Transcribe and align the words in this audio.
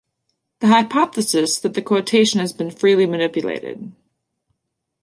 The 0.61 0.67
hypothesis 0.69 1.59
that 1.59 1.75
the 1.75 1.81
quotation 1.83 2.39
has 2.39 2.53
been 2.53 2.71
freely 2.71 3.05
manipulated. 3.05 3.91